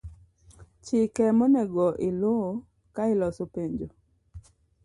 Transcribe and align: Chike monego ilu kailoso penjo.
Chike 0.83 1.25
monego 1.37 1.85
ilu 2.07 2.33
kailoso 2.95 3.43
penjo. 3.53 3.87